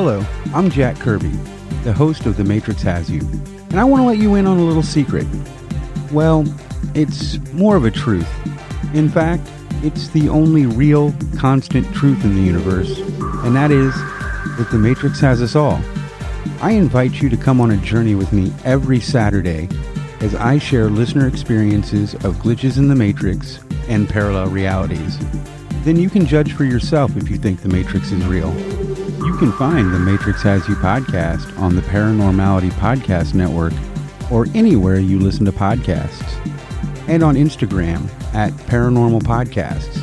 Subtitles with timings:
[0.00, 1.36] Hello, I'm Jack Kirby,
[1.82, 3.18] the host of The Matrix Has You,
[3.70, 5.26] and I want to let you in on a little secret.
[6.12, 6.44] Well,
[6.94, 8.28] it's more of a truth.
[8.94, 9.50] In fact,
[9.82, 12.96] it's the only real, constant truth in the universe,
[13.42, 13.92] and that is
[14.56, 15.82] that The Matrix has us all.
[16.60, 19.68] I invite you to come on a journey with me every Saturday
[20.20, 23.58] as I share listener experiences of glitches in the Matrix
[23.88, 25.18] and parallel realities.
[25.82, 28.54] Then you can judge for yourself if you think the Matrix is real.
[29.38, 33.72] You can find the Matrix Has You podcast on the Paranormality Podcast Network
[34.32, 36.26] or anywhere you listen to podcasts,
[37.06, 40.02] and on Instagram at Paranormal Podcasts.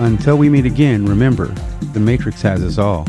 [0.00, 1.54] Until we meet again, remember,
[1.92, 3.06] the Matrix has us all.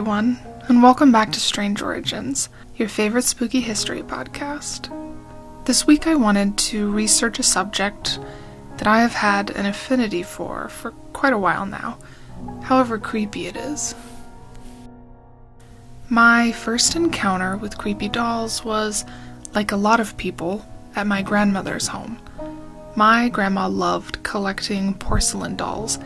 [0.00, 4.88] Everyone, and welcome back to Strange Origins, your favorite spooky history podcast.
[5.66, 8.18] This week I wanted to research a subject
[8.78, 11.98] that I have had an affinity for for quite a while now,
[12.62, 13.94] however creepy it is.
[16.08, 19.04] My first encounter with creepy dolls was,
[19.54, 20.64] like a lot of people,
[20.96, 22.18] at my grandmother's home.
[22.96, 25.98] My grandma loved collecting porcelain dolls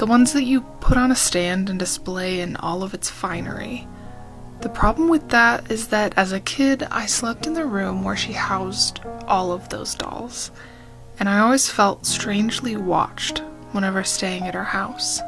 [0.00, 3.86] the ones that you put on a stand and display in all of its finery.
[4.62, 8.16] The problem with that is that as a kid, I slept in the room where
[8.16, 10.52] she housed all of those dolls,
[11.18, 13.40] and I always felt strangely watched
[13.72, 15.20] whenever staying at her house.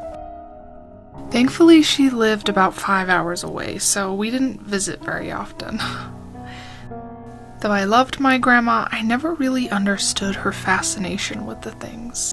[1.28, 5.76] Thankfully, she lived about five hours away, so we didn't visit very often.
[7.60, 12.32] Though I loved my grandma, I never really understood her fascination with the things.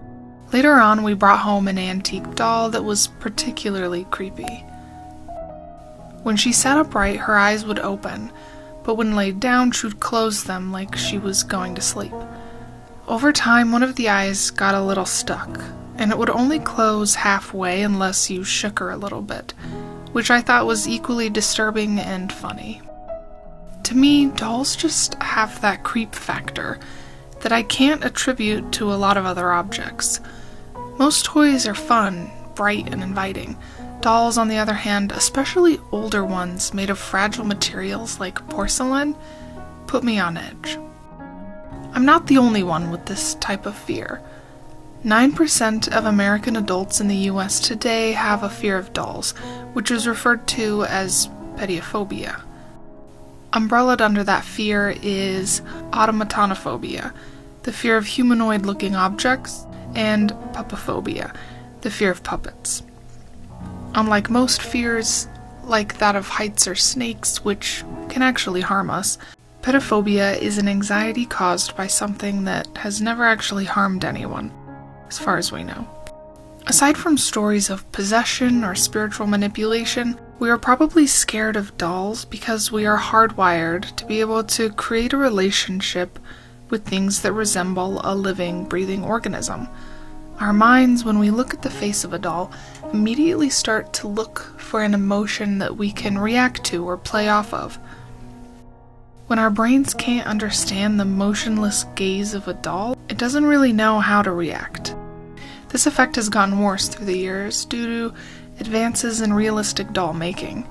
[0.52, 4.64] Later on, we brought home an antique doll that was particularly creepy.
[6.22, 8.32] When she sat upright, her eyes would open,
[8.82, 12.12] but when laid down, she would close them like she was going to sleep.
[13.06, 15.60] Over time, one of the eyes got a little stuck,
[15.96, 19.54] and it would only close halfway unless you shook her a little bit,
[20.12, 22.82] which I thought was equally disturbing and funny.
[23.84, 26.78] To me, dolls just have that creep factor
[27.40, 30.20] that I can't attribute to a lot of other objects.
[31.00, 33.56] Most toys are fun, bright, and inviting.
[34.02, 39.16] Dolls, on the other hand, especially older ones made of fragile materials like porcelain,
[39.86, 40.78] put me on edge.
[41.94, 44.20] I'm not the only one with this type of fear.
[45.02, 49.30] 9% of American adults in the US today have a fear of dolls,
[49.72, 52.42] which is referred to as pediophobia.
[53.54, 55.62] Umbrellaed under that fear is
[55.92, 57.14] automatonophobia,
[57.62, 61.34] the fear of humanoid looking objects and puppophobia,
[61.82, 62.82] the fear of puppets.
[63.94, 65.28] Unlike most fears,
[65.64, 69.18] like that of heights or snakes, which can actually harm us,
[69.62, 74.52] pediophobia is an anxiety caused by something that has never actually harmed anyone,
[75.08, 75.88] as far as we know.
[76.66, 82.72] Aside from stories of possession or spiritual manipulation, we are probably scared of dolls because
[82.72, 86.18] we are hardwired to be able to create a relationship
[86.70, 89.68] with things that resemble a living, breathing organism.
[90.40, 92.50] Our minds, when we look at the face of a doll,
[92.92, 97.52] immediately start to look for an emotion that we can react to or play off
[97.52, 97.78] of.
[99.26, 104.00] When our brains can't understand the motionless gaze of a doll, it doesn't really know
[104.00, 104.94] how to react.
[105.68, 108.16] This effect has gotten worse through the years due to
[108.58, 110.66] advances in realistic doll making.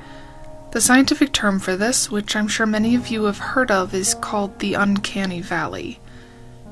[0.71, 4.13] The scientific term for this, which I'm sure many of you have heard of, is
[4.13, 5.99] called the uncanny valley.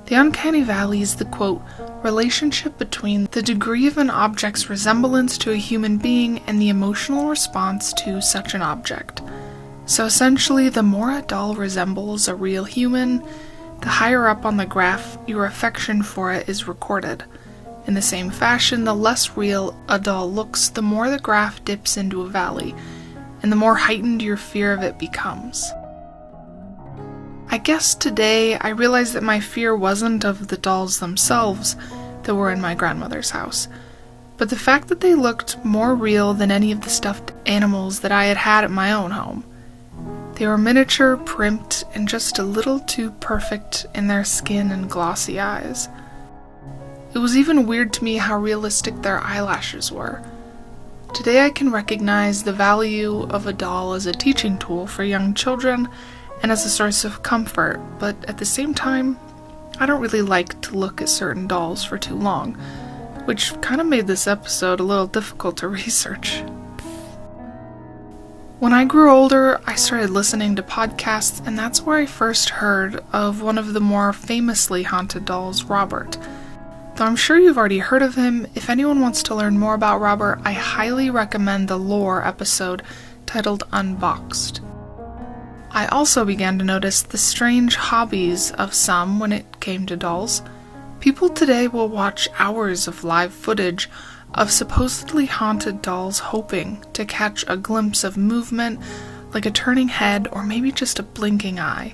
[0.05, 1.63] The uncanny valley is the quote,
[2.03, 7.27] relationship between the degree of an object's resemblance to a human being and the emotional
[7.27, 9.23] response to such an object.
[9.87, 13.23] So essentially, the more a doll resembles a real human,
[13.81, 17.23] the higher up on the graph your affection for it is recorded.
[17.87, 21.97] In the same fashion, the less real a doll looks, the more the graph dips
[21.97, 22.75] into a valley
[23.47, 25.71] and the more heightened your fear of it becomes.
[27.47, 31.77] I guess today I realize that my fear wasn't of the dolls themselves
[32.23, 33.69] that were in my grandmother's house,
[34.35, 38.11] but the fact that they looked more real than any of the stuffed animals that
[38.11, 39.45] I had had at my own home.
[40.33, 45.39] They were miniature, primped, and just a little too perfect in their skin and glossy
[45.39, 45.87] eyes.
[47.13, 50.21] It was even weird to me how realistic their eyelashes were.
[51.17, 55.33] Today I can recognize the value of a doll as a teaching tool for young
[55.33, 55.89] children
[56.43, 59.19] and as a source of comfort, but at the same time,
[59.79, 62.53] I don't really like to look at certain dolls for too long,
[63.25, 66.43] which kind of made this episode a little difficult to research.
[68.59, 73.03] When I grew older, I started listening to podcasts, and that's where I first heard
[73.11, 76.15] of one of the more famously haunted dolls, Robert.
[76.97, 80.01] Though I'm sure you've already heard of him, if anyone wants to learn more about
[80.01, 82.81] Robert, I highly recommend the lore episode
[83.27, 84.61] titled Unboxed.
[85.69, 90.41] I also began to notice the strange hobbies of some when it came to dolls.
[90.99, 93.87] People today will watch hours of live footage
[94.33, 98.79] of supposedly haunted dolls hoping to catch a glimpse of movement,
[99.35, 101.93] like a turning head or maybe just a blinking eye.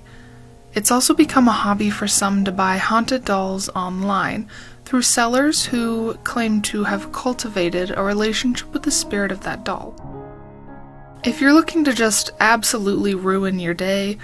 [0.73, 4.49] It's also become a hobby for some to buy haunted dolls online
[4.93, 9.91] through sellers who claim to have cultivated a relationship with the spirit of that doll.
[11.23, 14.19] If you're looking to just absolutely ruin your day,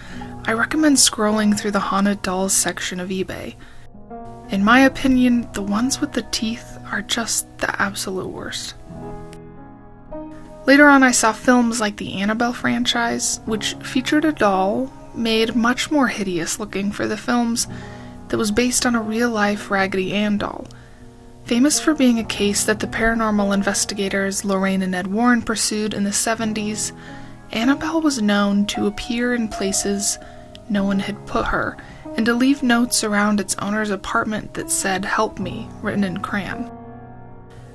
[0.45, 3.56] I recommend scrolling through the haunted dolls section of eBay.
[4.50, 8.75] In my opinion, the ones with the teeth are just the absolute worst.
[10.68, 15.89] Later on, I saw films like the Annabelle franchise, which featured a doll made much
[15.89, 17.68] more hideous looking for the films
[18.30, 20.68] that was based on a real life Raggedy Ann doll.
[21.46, 26.04] Famous for being a case that the paranormal investigators Lorraine and Ed Warren pursued in
[26.04, 26.92] the 70s,
[27.52, 30.20] Annabelle was known to appear in places
[30.70, 31.76] no one had put her
[32.16, 36.70] and to leave notes around its owner's apartment that said, Help me, written in crayon.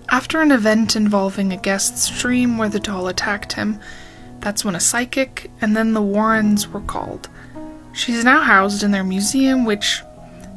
[0.08, 3.80] After an event involving a guest's dream where the doll attacked him,
[4.40, 7.28] that's when a psychic and then the Warrens were called.
[7.92, 10.02] She's now housed in their museum, which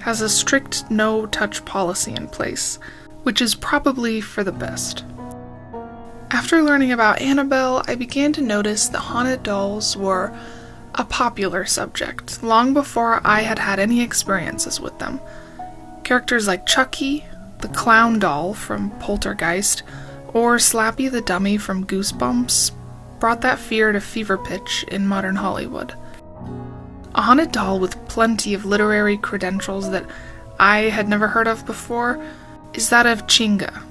[0.08, 2.80] has a strict no touch policy in place,
[3.24, 5.04] which is probably for the best.
[6.32, 10.34] After learning about Annabelle, I began to notice that haunted dolls were
[10.96, 15.20] a popular subject long before I had had any experiences with them.
[16.06, 17.26] Characters like Chucky,
[17.60, 19.84] the clown doll from Poltergeist,
[20.34, 22.72] or Slappy the dummy from Goosebumps
[23.20, 25.96] brought that fear to fever pitch in modern Hollywood.
[27.18, 30.06] A haunted doll with plenty of literary credentials that
[30.60, 32.24] I had never heard of before
[32.76, 33.82] is that of Chinga.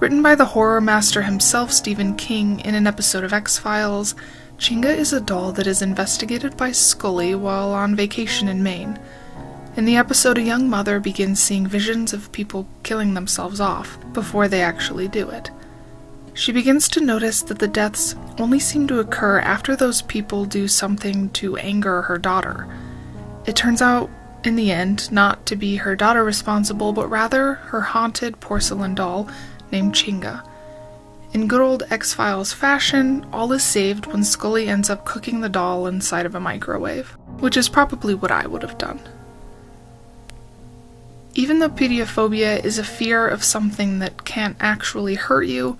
[0.00, 4.16] Written by the horror master himself, Stephen King, in an episode of X Files,
[4.58, 8.98] Chinga is a doll that is investigated by Scully while on vacation in Maine.
[9.76, 14.48] In the episode, a young mother begins seeing visions of people killing themselves off before
[14.48, 15.52] they actually do it.
[16.34, 20.66] She begins to notice that the deaths only seem to occur after those people do
[20.66, 22.66] something to anger her daughter.
[23.44, 24.08] It turns out,
[24.44, 29.28] in the end, not to be her daughter responsible, but rather her haunted porcelain doll
[29.70, 30.46] named Chinga.
[31.32, 35.48] In good old X Files fashion, all is saved when Scully ends up cooking the
[35.48, 37.08] doll inside of a microwave,
[37.40, 39.00] which is probably what I would have done.
[41.34, 45.78] Even though pediophobia is a fear of something that can't actually hurt you,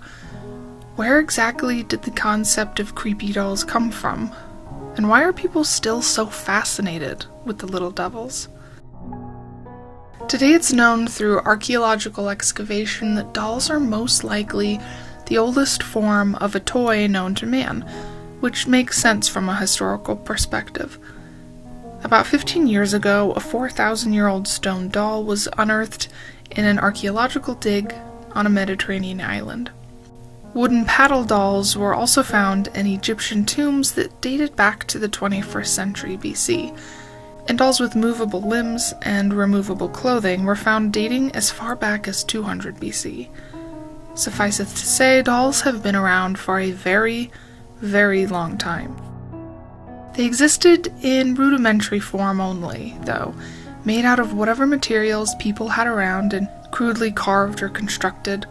[0.95, 4.31] where exactly did the concept of creepy dolls come from?
[4.95, 8.47] And why are people still so fascinated with the little devils?
[10.27, 14.79] Today it's known through archaeological excavation that dolls are most likely
[15.25, 17.81] the oldest form of a toy known to man,
[18.39, 20.99] which makes sense from a historical perspective.
[22.03, 26.07] About 15 years ago, a 4,000 year old stone doll was unearthed
[26.51, 27.95] in an archaeological dig
[28.33, 29.71] on a Mediterranean island.
[30.53, 35.67] Wooden paddle dolls were also found in Egyptian tombs that dated back to the 21st
[35.67, 36.77] century BC,
[37.47, 42.23] and dolls with movable limbs and removable clothing were found dating as far back as
[42.23, 43.29] 200 BC.
[44.15, 47.31] Suffice it to say, dolls have been around for a very,
[47.79, 48.95] very long time.
[50.13, 53.33] They existed in rudimentary form only, though,
[53.83, 58.45] made out of whatever materials people had around and crudely carved or constructed.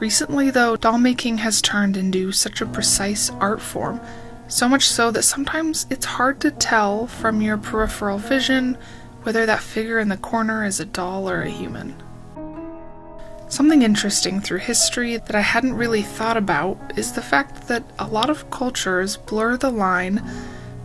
[0.00, 4.00] Recently, though, doll making has turned into such a precise art form,
[4.48, 8.78] so much so that sometimes it's hard to tell from your peripheral vision
[9.24, 11.94] whether that figure in the corner is a doll or a human.
[13.50, 18.06] Something interesting through history that I hadn't really thought about is the fact that a
[18.06, 20.22] lot of cultures blur the line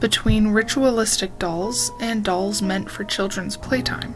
[0.01, 4.13] between ritualistic dolls and dolls meant for children's playtime.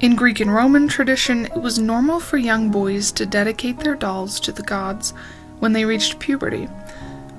[0.00, 4.38] In Greek and Roman tradition, it was normal for young boys to dedicate their dolls
[4.40, 5.12] to the gods
[5.58, 6.66] when they reached puberty,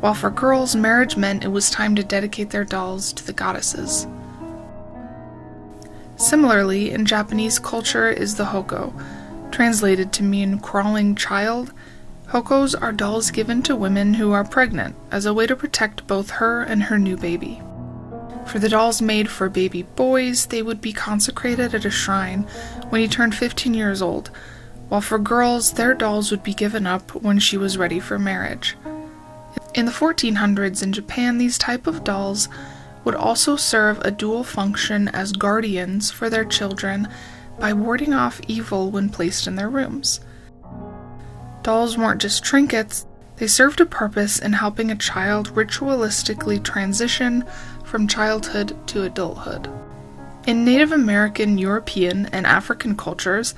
[0.02, 4.08] while for girls, marriage meant it was time to dedicate their dolls to the goddesses.
[6.18, 8.92] Similarly, in Japanese culture is the hoko,
[9.52, 11.72] translated to mean crawling child.
[12.28, 16.30] Hokos are dolls given to women who are pregnant as a way to protect both
[16.32, 17.62] her and her new baby.
[18.50, 22.48] For the dolls made for baby boys, they would be consecrated at a shrine
[22.90, 24.32] when he turned 15 years old,
[24.88, 28.76] while for girls, their dolls would be given up when she was ready for marriage.
[29.76, 32.50] In the 1400s in Japan, these type of dolls
[33.04, 37.08] would also serve a dual function as guardians for their children
[37.60, 40.22] by warding off evil when placed in their rooms.
[41.62, 43.06] Dolls weren't just trinkets,
[43.40, 47.46] they served a purpose in helping a child ritualistically transition
[47.90, 49.68] from childhood to adulthood.
[50.46, 53.56] In Native American, European, and African cultures,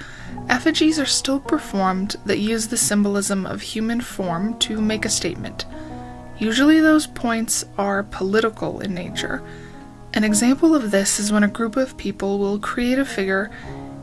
[0.49, 5.65] effigies are still performed that use the symbolism of human form to make a statement.
[6.39, 9.43] Usually, those points are political in nature.
[10.13, 13.51] An example of this is when a group of people will create a figure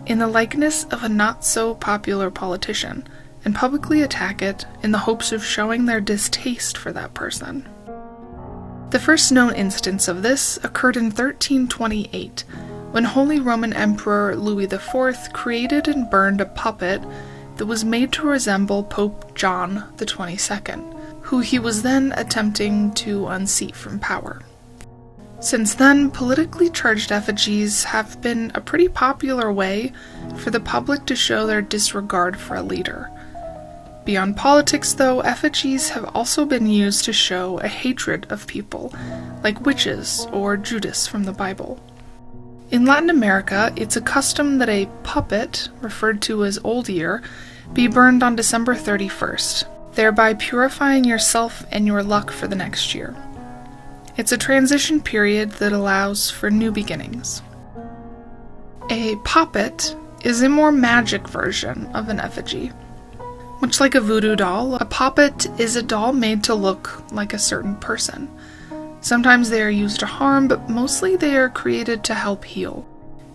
[0.07, 3.07] in the likeness of a not so popular politician
[3.45, 7.69] and publicly attack it in the hopes of showing their distaste for that person.
[8.91, 12.45] The first known instance of this occurred in 1328
[12.91, 17.03] when Holy Roman Emperor Louis IV created and burned a puppet
[17.57, 23.77] that was made to resemble Pope John XXII who he was then attempting to unseat
[23.77, 24.41] from power.
[25.41, 29.93] Since then, politically charged effigies have been a pretty popular way
[30.37, 33.11] for the public to show their disregard for a leader.
[34.09, 38.91] Beyond politics, though, effigies have also been used to show a hatred of people,
[39.45, 41.79] like witches or Judas from the Bible.
[42.71, 47.23] In Latin America, it's a custom that a puppet, referred to as Old Year,
[47.75, 53.15] be burned on December 31st, thereby purifying yourself and your luck for the next year.
[54.17, 57.43] It's a transition period that allows for new beginnings.
[58.89, 62.73] A poppet is a more magic version of an effigy.
[63.61, 67.39] Much like a voodoo doll, a poppet is a doll made to look like a
[67.39, 68.31] certain person.
[69.01, 72.87] Sometimes they are used to harm, but mostly they are created to help heal.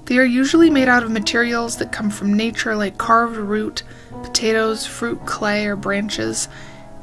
[0.06, 3.84] They are usually made out of materials that come from nature, like carved root,
[4.24, 6.48] potatoes, fruit, clay, or branches,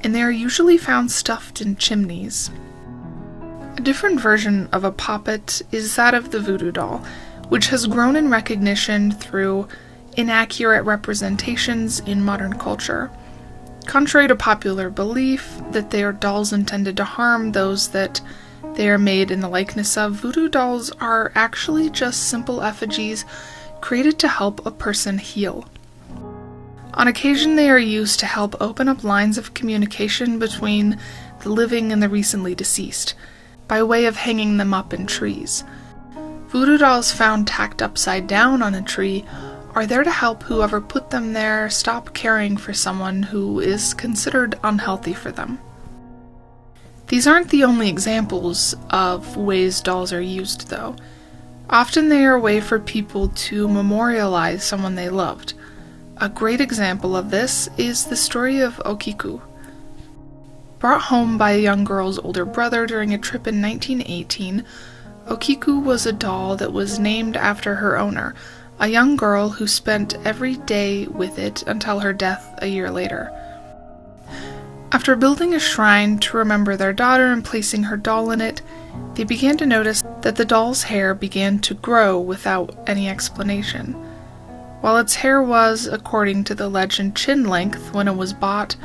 [0.03, 2.51] and they are usually found stuffed in chimneys.
[3.77, 7.05] A different version of a poppet is that of the voodoo doll,
[7.49, 9.69] which has grown in recognition through
[10.21, 13.11] inaccurate representations in modern culture.
[13.87, 18.21] Contrary to popular belief that they are dolls intended to harm those that
[18.75, 23.25] they are made in the likeness of, voodoo dolls are actually just simple effigies
[23.81, 25.67] created to help a person heal.
[26.95, 30.99] On occasion, they are used to help open up lines of communication between
[31.41, 33.15] the living and the recently deceased,
[33.67, 35.65] by way of hanging them up in trees.
[36.49, 39.25] Voodoo dolls found tacked upside down on a tree
[39.75, 44.59] are there to help whoever put them there stop caring for someone who is considered
[44.63, 45.59] unhealthy for them.
[47.09, 50.97] These aren't the only examples of ways dolls are used, though.
[51.69, 55.55] Often they are a way for people to memorialize someone they loved,
[56.23, 59.41] a great example of this is the story of Okiku.
[60.79, 64.63] Brought home by a young girl's older brother during a trip in 1918,
[65.29, 68.35] Okiku was a doll that was named after her owner,
[68.81, 73.31] a young girl who spent every day with it until her death a year later.
[74.91, 78.63] After building a shrine to remember their daughter and placing her doll in it,
[79.15, 83.93] they began to notice that the doll's hair began to grow without any explanation.
[84.81, 88.77] While its hair was, according to the legend, chin length when it was bought,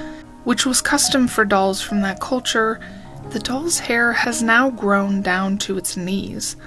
[0.44, 2.82] which was custom for dolls from that culture,
[3.30, 6.58] the doll's hair has now grown down to its knees.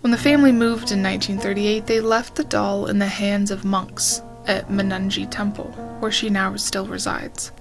[0.00, 4.22] When the family moved in 1938, they left the doll in the hands of monks
[4.46, 5.66] at Mannenji Temple,
[6.00, 7.52] where she now still resides.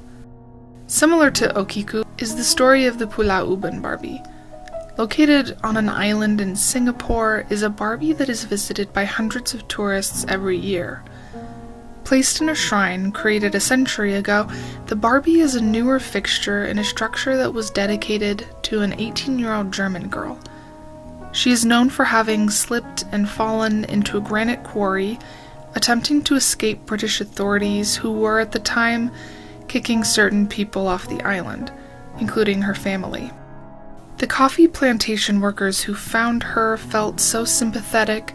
[0.87, 4.23] Similar to Okiku is the story of the Pulau Ubin Barbie.
[4.97, 9.67] Located on an island in Singapore is a Barbie that is visited by hundreds of
[9.67, 11.03] tourists every year.
[12.05, 14.49] Placed in a shrine created a century ago,
[14.87, 19.37] the Barbie is a newer fixture in a structure that was dedicated to an 18
[19.39, 20.39] year old German girl.
[21.31, 25.19] She is known for having slipped and fallen into a granite quarry,
[25.75, 29.11] attempting to escape British authorities who were at the time
[29.67, 31.71] kicking certain people off the island,
[32.19, 33.31] including her family.
[34.17, 38.33] The coffee plantation workers who found her felt so sympathetic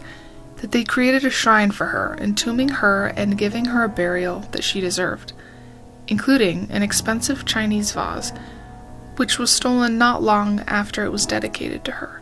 [0.57, 4.63] that they created a shrine for her, entombing her and giving her a burial that
[4.63, 5.33] she deserved,
[6.07, 8.31] including an expensive Chinese vase.
[9.17, 12.21] which was stolen not long after it was dedicated to her.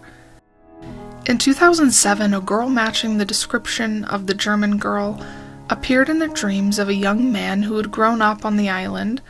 [1.26, 5.26] In 2007, a girl matching the description of the German girl
[5.70, 9.22] appeared in the dreams of a young man who had grown up on the island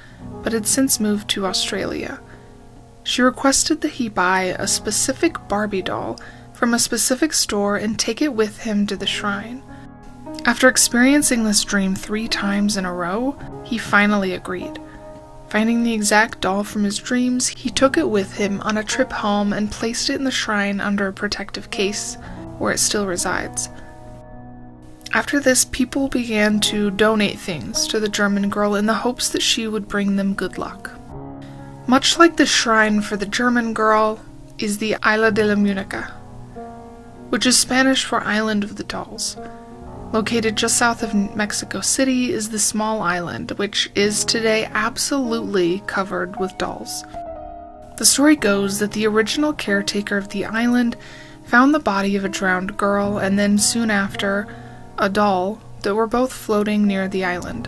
[0.41, 2.19] but had since moved to Australia.
[3.03, 6.19] She requested that he buy a specific Barbie doll
[6.51, 9.61] from a specific store and take it with him to the shrine.
[10.45, 14.79] After experiencing this dream three times in a row, he finally agreed.
[15.53, 19.11] Finding the exact doll from his dreams, he took it with him on a trip
[19.11, 22.15] home and placed it in the shrine under a protective case,
[22.57, 23.69] where it still resides.
[25.13, 29.43] After this, people began to donate things to the German girl in the hopes that
[29.43, 30.89] she would bring them good luck.
[31.85, 34.21] Much like the shrine for the German girl
[34.57, 36.09] is the Isla de la Muñeca,
[37.29, 39.37] which is Spanish for Island of the Dolls.
[40.13, 46.39] Located just south of Mexico City is the small island, which is today absolutely covered
[46.39, 47.03] with dolls.
[47.97, 50.97] The story goes that the original caretaker of the island
[51.45, 54.47] found the body of a drowned girl and then soon after,
[54.99, 57.67] a doll that were both floating near the island.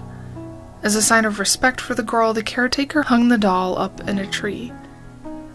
[0.84, 4.20] As a sign of respect for the girl, the caretaker hung the doll up in
[4.20, 4.72] a tree.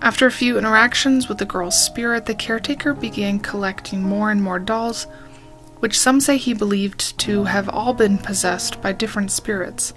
[0.02, 4.58] After a few interactions with the girl's spirit, the caretaker began collecting more and more
[4.58, 5.06] dolls
[5.80, 9.92] which some say he believed to have all been possessed by different spirits.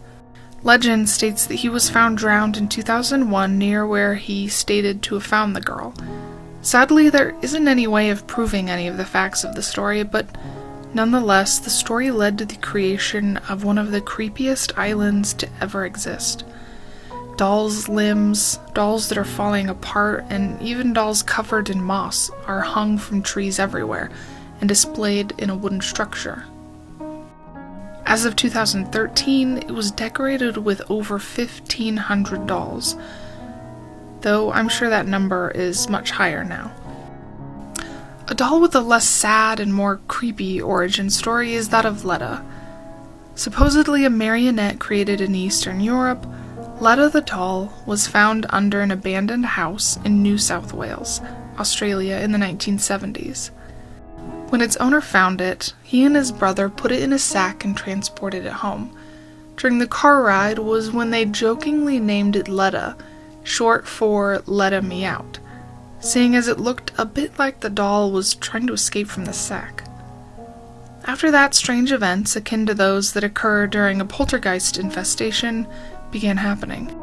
[0.63, 5.25] Legend states that he was found drowned in 2001 near where he stated to have
[5.25, 5.93] found the girl.
[6.61, 10.25] Sadly, there isn't any way of proving any of the facts of the story, but
[10.93, 15.85] nonetheless, the story led to the creation of one of the creepiest islands to ever
[15.85, 16.45] exist.
[17.35, 22.97] Dolls' limbs, dolls that are falling apart, and even dolls covered in moss are hung
[22.97, 24.09] from trees everywhere,
[24.59, 26.45] and displayed in a wooden structure.
[28.05, 32.95] As of 2013, it was decorated with over 1,500 dolls,
[34.21, 36.71] though I'm sure that number is much higher now.
[38.27, 42.43] A doll with a less sad and more creepy origin story is that of Letta.
[43.35, 46.25] Supposedly a marionette created in Eastern Europe,
[46.79, 51.21] Letta the doll was found under an abandoned house in New South Wales,
[51.57, 53.51] Australia in the 1970s.
[54.53, 57.75] When its owner found it, he and his brother put it in a sack and
[57.75, 58.95] transported it home.
[59.57, 62.95] During the car ride was when they jokingly named it Letta,
[63.41, 65.39] short for Letta Me Out,
[65.99, 69.33] seeing as it looked a bit like the doll was trying to escape from the
[69.33, 69.85] sack.
[71.05, 75.65] After that, strange events, akin to those that occur during a poltergeist infestation,
[76.11, 76.95] began happening.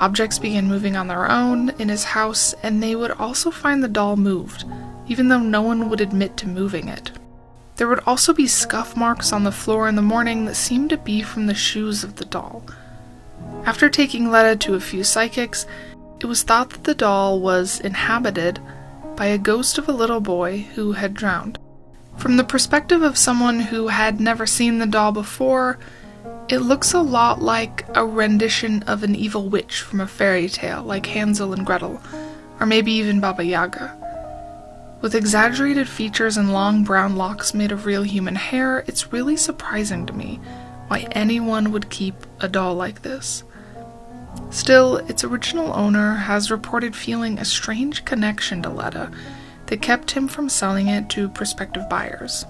[0.00, 3.88] Objects began moving on their own in his house, and they would also find the
[3.88, 4.66] doll moved,
[5.06, 7.10] even though no one would admit to moving it.
[7.76, 10.96] There would also be scuff marks on the floor in the morning that seemed to
[10.96, 12.62] be from the shoes of the doll.
[13.64, 15.66] After taking Letta to a few psychics,
[16.20, 18.60] it was thought that the doll was inhabited
[19.16, 21.58] by a ghost of a little boy who had drowned.
[22.16, 25.78] From the perspective of someone who had never seen the doll before,
[26.48, 30.82] it looks a lot like a rendition of an evil witch from a fairy tale,
[30.82, 32.00] like Hansel and Gretel,
[32.60, 34.03] or maybe even Baba Yaga.
[35.04, 40.06] With exaggerated features and long brown locks made of real human hair, it's really surprising
[40.06, 40.40] to me
[40.88, 43.44] why anyone would keep a doll like this.
[44.48, 49.10] Still, its original owner has reported feeling a strange connection to Letta
[49.66, 52.46] that kept him from selling it to prospective buyers.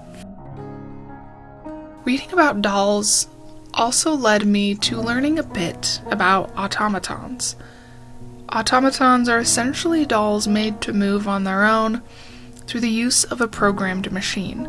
[2.04, 3.26] Reading about dolls
[3.74, 7.56] also led me to learning a bit about automatons.
[8.48, 12.00] Automatons are essentially dolls made to move on their own
[12.66, 14.68] through the use of a programmed machine.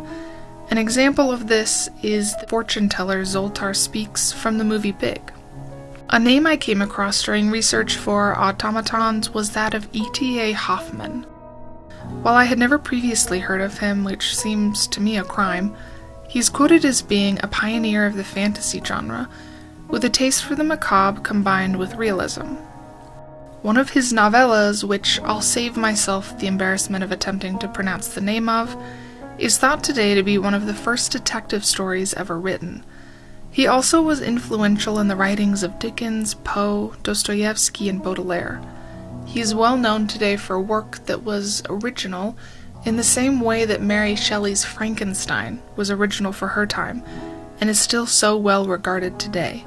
[0.69, 5.31] An example of this is the fortune teller Zoltar Speaks from the movie Big.
[6.09, 10.53] A name I came across during research for automatons was that of E.T.A.
[10.53, 11.23] Hoffmann.
[12.21, 15.75] While I had never previously heard of him, which seems to me a crime,
[16.27, 19.29] he's quoted as being a pioneer of the fantasy genre,
[19.87, 22.55] with a taste for the macabre combined with realism.
[23.65, 28.21] One of his novellas, which I'll save myself the embarrassment of attempting to pronounce the
[28.21, 28.79] name of,
[29.39, 32.85] is thought today to be one of the first detective stories ever written.
[33.49, 38.61] He also was influential in the writings of Dickens, Poe, Dostoevsky, and Baudelaire.
[39.25, 42.37] He is well known today for work that was original
[42.85, 47.01] in the same way that Mary Shelley's Frankenstein was original for her time
[47.59, 49.65] and is still so well regarded today.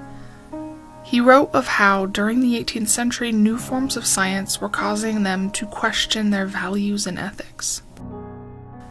[1.09, 5.49] He wrote of how, during the 18th century, new forms of science were causing them
[5.53, 7.81] to question their values and ethics.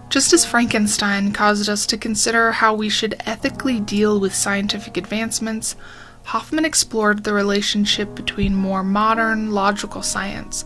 [0.10, 5.76] Just as Frankenstein caused us to consider how we should ethically deal with scientific advancements,
[6.24, 10.66] Hoffmann explored the relationship between more modern, logical science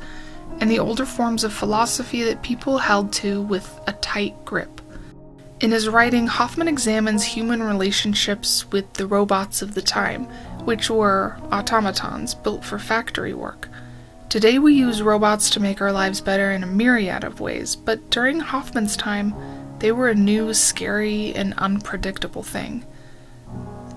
[0.62, 4.80] and the older forms of philosophy that people held to with a tight grip.
[5.62, 10.28] In his writing, Hoffmann examines human relationships with the robots of the time,
[10.66, 13.70] which were automatons built for factory work.
[14.30, 18.10] Today we use robots to make our lives better in a myriad of ways, but
[18.10, 19.34] during Hoffmann's time,
[19.80, 22.86] they were a new, scary, and unpredictable thing.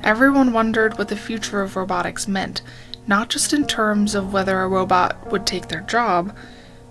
[0.02, 2.62] Everyone wondered what the future of robotics meant,
[3.06, 6.36] not just in terms of whether a robot would take their job,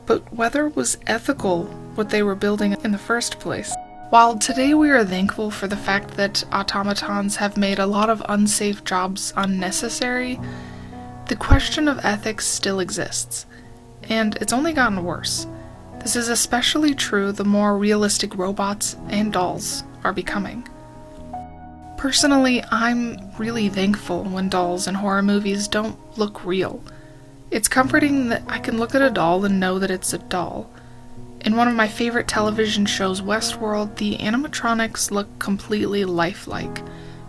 [0.06, 3.74] but whether it was ethical what they were building in the first place.
[4.14, 8.22] While today we are thankful for the fact that automatons have made a lot of
[8.30, 10.40] unsafe jobs unnecessary,
[11.30, 13.48] the question of ethics still exists,
[14.04, 15.48] and it's only gotten worse.
[16.02, 20.70] This is especially true the more realistic robots and dolls are becoming.
[21.98, 26.84] Personally, I'm really thankful when dolls in horror movies don't look real.
[27.50, 30.70] It's comforting that I can look at a doll and know that it's a doll.
[31.44, 36.80] In one of my favorite television shows, Westworld, the animatronics look completely lifelike,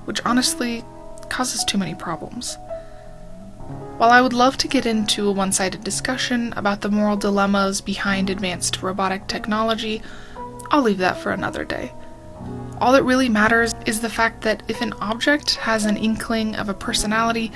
[0.04, 0.84] which honestly
[1.30, 2.56] causes too many problems.
[3.96, 7.80] While I would love to get into a one sided discussion about the moral dilemmas
[7.80, 10.00] behind advanced robotic technology,
[10.70, 11.92] I'll leave that for another day.
[12.80, 16.68] All that really matters is the fact that if an object has an inkling of
[16.68, 17.50] a personality,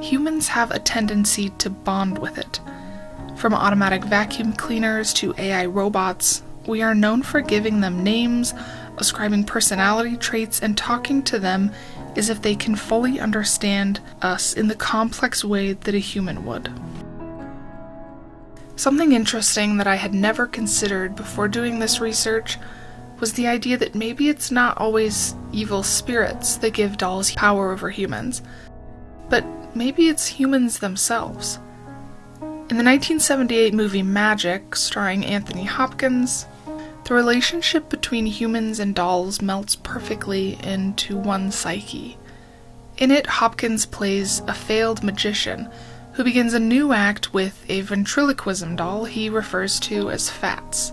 [0.00, 2.58] humans have a tendency to bond with it.
[3.40, 8.52] From automatic vacuum cleaners to AI robots, we are known for giving them names,
[8.98, 11.72] ascribing personality traits, and talking to them
[12.16, 16.70] as if they can fully understand us in the complex way that a human would.
[18.76, 22.58] Something interesting that I had never considered before doing this research
[23.20, 27.88] was the idea that maybe it's not always evil spirits that give dolls power over
[27.88, 28.42] humans,
[29.30, 31.58] but maybe it's humans themselves.
[32.70, 36.46] In the 1978 movie Magic, starring Anthony Hopkins,
[37.02, 42.16] the relationship between humans and dolls melts perfectly into one psyche.
[42.96, 45.68] In it, Hopkins plays a failed magician
[46.12, 50.92] who begins a new act with a ventriloquism doll he refers to as Fats.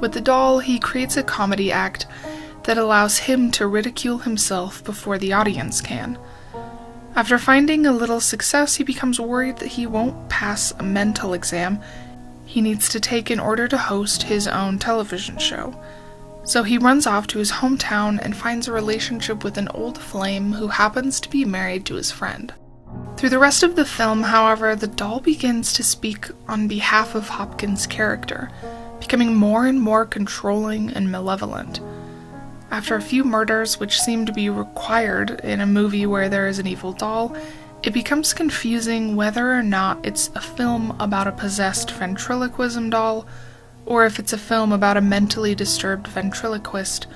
[0.00, 2.06] With the doll, he creates a comedy act
[2.62, 6.16] that allows him to ridicule himself before the audience can.
[7.16, 11.80] After finding a little success, he becomes worried that he won't pass a mental exam
[12.44, 15.74] he needs to take in order to host his own television show.
[16.44, 20.52] So he runs off to his hometown and finds a relationship with an old flame
[20.52, 22.52] who happens to be married to his friend.
[23.16, 27.28] Through the rest of the film, however, the doll begins to speak on behalf of
[27.28, 28.50] Hopkins' character,
[29.00, 31.80] becoming more and more controlling and malevolent.
[32.74, 36.58] After a few murders, which seem to be required in a movie where there is
[36.58, 37.36] an evil doll,
[37.84, 43.28] it becomes confusing whether or not it's a film about a possessed ventriloquism doll,
[43.86, 47.06] or if it's a film about a mentally disturbed ventriloquist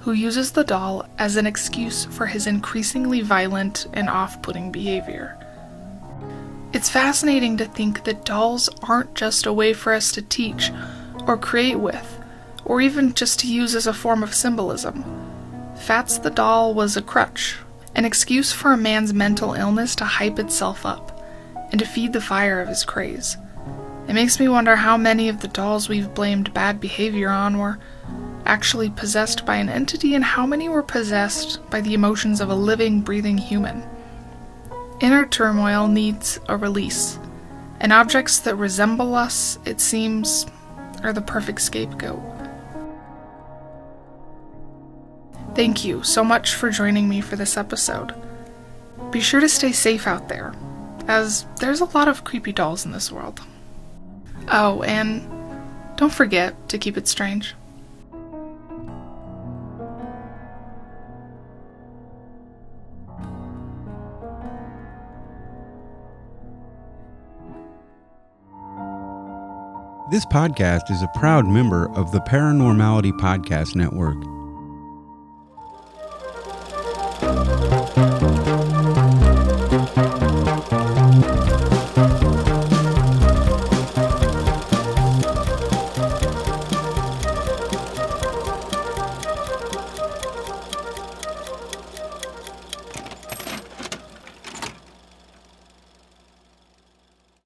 [0.00, 5.38] who uses the doll as an excuse for his increasingly violent and off putting behavior.
[6.72, 10.72] It's fascinating to think that dolls aren't just a way for us to teach
[11.28, 12.13] or create with,
[12.64, 15.04] or even just to use as a form of symbolism.
[15.76, 17.56] Fats the doll was a crutch,
[17.94, 21.10] an excuse for a man's mental illness to hype itself up
[21.70, 23.36] and to feed the fire of his craze.
[24.08, 27.78] It makes me wonder how many of the dolls we've blamed bad behavior on were
[28.46, 32.54] actually possessed by an entity and how many were possessed by the emotions of a
[32.54, 33.82] living, breathing human.
[35.00, 37.18] Inner turmoil needs a release,
[37.80, 40.46] and objects that resemble us, it seems,
[41.02, 42.33] are the perfect scapegoat.
[45.54, 48.12] Thank you so much for joining me for this episode.
[49.12, 50.52] Be sure to stay safe out there,
[51.06, 53.40] as there's a lot of creepy dolls in this world.
[54.48, 55.22] Oh, and
[55.96, 57.54] don't forget to keep it strange.
[70.10, 74.16] This podcast is a proud member of the Paranormality Podcast Network.